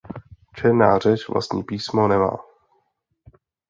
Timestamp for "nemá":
2.07-2.37